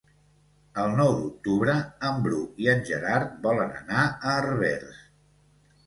El 0.83 0.95
nou 0.99 1.09
d'octubre 1.19 1.75
en 2.09 2.25
Bru 2.25 2.41
i 2.65 2.73
en 2.75 2.83
Gerard 2.91 3.39
volen 3.47 3.79
anar 3.87 4.09
a 4.11 4.35
Herbers. 4.37 5.03